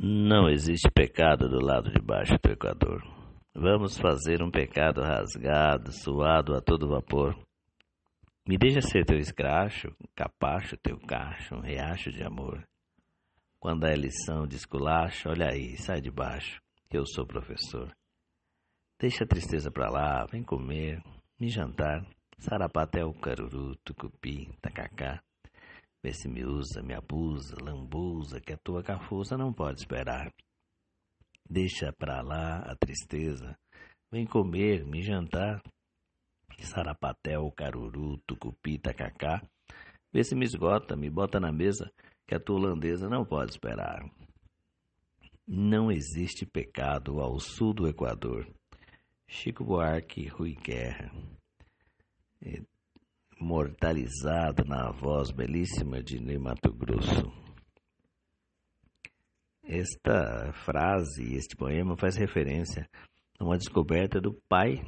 [0.00, 3.02] Não existe pecado do lado de baixo do Equador.
[3.52, 7.36] Vamos fazer um pecado rasgado, suado a todo vapor.
[8.46, 12.64] Me deixa ser teu escracho, capacho teu cacho, um riacho de amor.
[13.58, 17.92] Quando é lição de esculacho, olha aí, sai de baixo, que eu sou professor.
[19.00, 21.02] Deixa a tristeza pra lá, vem comer,
[21.40, 22.06] me jantar,
[22.38, 25.20] sarapatel, caruru, tucupi, tacacá.
[26.02, 30.32] Vê se me usa, me abusa, lambuza, que a tua cafuça não pode esperar.
[31.48, 33.58] Deixa pra lá a tristeza,
[34.10, 35.62] vem comer, me jantar.
[36.60, 39.42] Sarapatel, caruru, tucupi, tacacá.
[40.12, 41.92] Vê se me esgota, me bota na mesa,
[42.26, 44.08] que a tua holandesa não pode esperar.
[45.46, 48.46] Não existe pecado ao sul do Equador.
[49.26, 51.12] Chico Buarque, Rui Guerra
[53.40, 57.32] mortalizado na voz belíssima de Ney Mato Grosso.
[59.62, 62.88] Esta frase, este poema faz referência
[63.38, 64.82] a uma descoberta do pai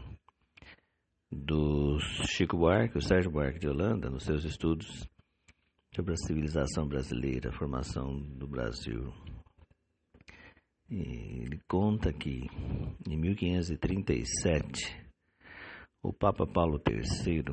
[1.30, 5.08] do Chico Buarque, o Sérgio Buarque de Holanda, nos seus estudos
[5.94, 9.12] sobre a civilização brasileira, a formação do Brasil.
[10.90, 12.48] E ele conta que
[13.08, 15.10] em 1537
[16.02, 17.44] o Papa Paulo III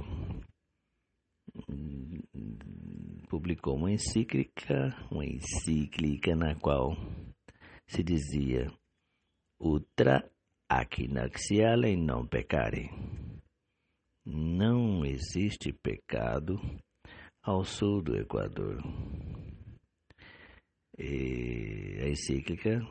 [3.48, 6.98] publicou uma encíclica, uma encíclica na qual
[7.88, 8.70] se dizia
[9.58, 10.30] ultra
[10.70, 12.90] aquinaxiale non pecare.
[14.26, 16.60] Não existe pecado
[17.42, 18.84] ao sul do Equador.
[21.00, 22.82] E a encíclica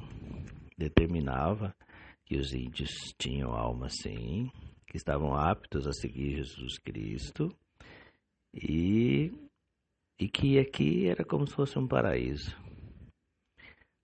[0.79, 1.77] determinava
[2.25, 4.51] que os índios tinham alma sim,
[4.87, 7.55] que estavam aptos a seguir Jesus Cristo
[8.55, 9.31] e,
[10.19, 12.57] e que aqui era como se fosse um paraíso.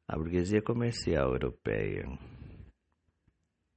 [0.06, 2.06] A burguesia comercial europeia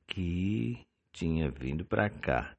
[0.08, 2.56] que tinha vindo para cá,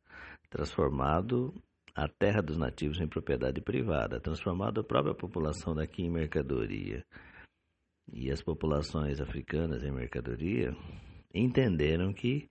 [0.49, 1.55] transformado
[1.95, 7.05] a terra dos nativos em propriedade privada, transformado a própria população daqui em mercadoria
[8.13, 10.75] e as populações africanas em mercadoria,
[11.35, 12.49] entenderam que,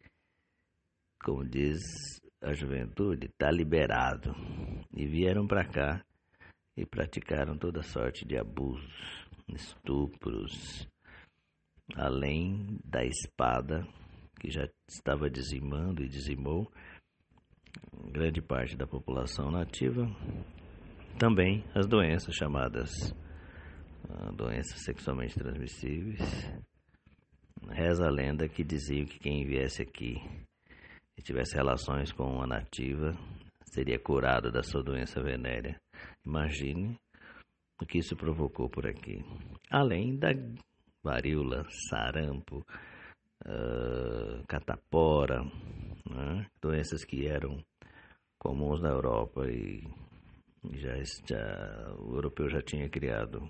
[1.24, 1.80] como diz
[2.42, 4.36] a juventude está liberado.
[4.96, 6.05] E vieram para cá
[6.78, 10.88] e praticaram toda sorte de abusos, estupros,
[11.96, 13.88] além da espada
[14.40, 16.72] que já estava dizimando e dizimou
[18.12, 20.06] grande parte da população nativa,
[21.20, 22.90] também as doenças chamadas
[24.10, 26.22] uh, doenças sexualmente transmissíveis.
[27.70, 30.16] Reza a lenda que diziam que quem viesse aqui
[31.18, 33.14] e tivesse relações com uma nativa,
[33.64, 35.80] seria curado da sua doença venérea.
[36.26, 36.98] Imagine
[37.82, 39.24] o que isso provocou por aqui.
[39.70, 40.30] Além da
[41.04, 42.66] varíola, sarampo,
[43.46, 45.44] uh, catapora,
[46.10, 46.48] né?
[46.62, 47.64] doenças que eram
[48.40, 49.84] comuns na Europa e
[50.74, 50.96] já,
[51.28, 53.48] já, o europeu já tinha criado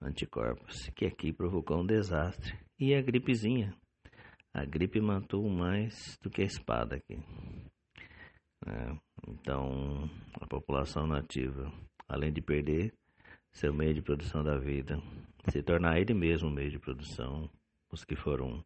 [0.00, 2.56] anticorpos, que aqui provocou um desastre.
[2.78, 3.74] E a gripezinha,
[4.54, 7.18] a gripe matou mais do que a espada aqui.
[8.66, 8.96] É,
[9.28, 10.08] então,
[10.40, 11.72] a população nativa,
[12.08, 12.92] além de perder
[13.52, 15.00] seu meio de produção da vida,
[15.48, 17.50] se tornar ele mesmo meio de produção,
[17.90, 18.64] os que foram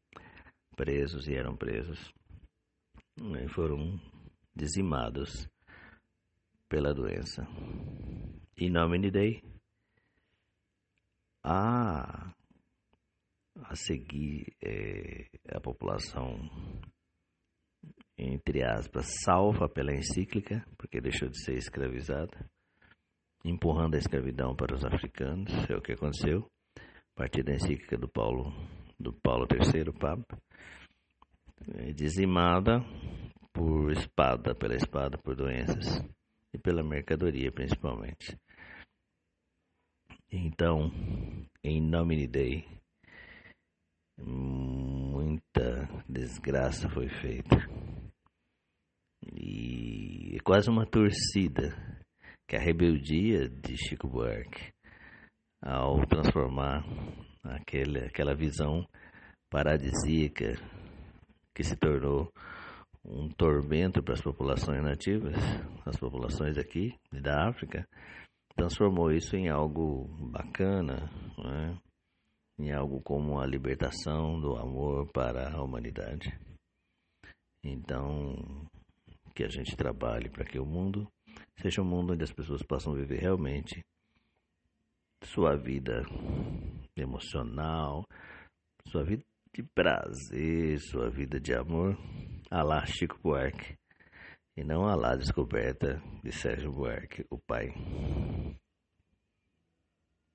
[0.74, 2.12] presos e eram presos,
[3.20, 4.00] né, foram
[4.54, 5.48] dizimados
[6.68, 7.46] pela doença.
[8.56, 9.42] Em nome Dei,
[11.42, 12.34] ah,
[13.62, 16.38] a seguir é, a população,
[18.18, 22.50] entre aspas, salva pela encíclica, porque deixou de ser escravizada,
[23.44, 26.46] empurrando a escravidão para os africanos, é o que aconteceu,
[26.76, 28.52] a partir da encíclica do Paulo,
[28.98, 30.38] do Paulo III, Papa,
[31.74, 32.80] é dizimada
[33.52, 36.02] por espada, pela espada, por doenças
[36.52, 38.38] e pela mercadoria principalmente.
[40.32, 40.90] Então,
[41.62, 42.64] em nome Dei,
[44.18, 47.56] muita desgraça foi feita.
[49.34, 51.89] E é quase uma torcida
[52.50, 54.72] que a rebeldia de Chico Buarque
[55.62, 56.84] ao transformar
[57.44, 58.84] aquele, aquela visão
[59.48, 60.54] paradisíaca
[61.54, 62.28] que se tornou
[63.04, 65.36] um tormento para as populações nativas,
[65.86, 67.86] as populações aqui da África,
[68.56, 71.08] transformou isso em algo bacana,
[71.38, 71.78] né?
[72.58, 76.36] em algo como a libertação do amor para a humanidade.
[77.62, 78.34] Então,
[79.36, 81.06] que a gente trabalhe para que o mundo
[81.60, 83.84] seja um mundo onde as pessoas possam viver realmente
[85.24, 86.02] sua vida
[86.96, 88.04] emocional,
[88.88, 89.22] sua vida
[89.52, 91.96] de prazer, sua vida de amor,
[92.50, 93.76] Alá Chico Buarque,
[94.56, 97.74] e não Alá Descoberta de Sérgio Buarque, o pai.